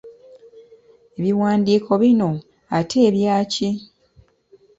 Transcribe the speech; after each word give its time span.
Ebiwandiiko 1.17 1.91
bino, 2.01 2.29
ate 2.77 2.97
ebyaki? 3.07 3.69